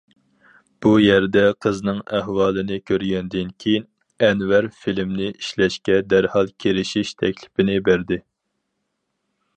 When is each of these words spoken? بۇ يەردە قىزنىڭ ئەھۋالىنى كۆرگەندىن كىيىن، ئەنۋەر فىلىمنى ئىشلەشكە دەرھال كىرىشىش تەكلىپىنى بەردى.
بۇ 0.83 0.93
يەردە 1.01 1.43
قىزنىڭ 1.65 1.99
ئەھۋالىنى 2.19 2.79
كۆرگەندىن 2.91 3.53
كىيىن، 3.65 3.85
ئەنۋەر 4.29 4.71
فىلىمنى 4.81 5.29
ئىشلەشكە 5.35 6.01
دەرھال 6.15 6.53
كىرىشىش 6.67 7.13
تەكلىپىنى 7.23 7.81
بەردى. 7.91 8.21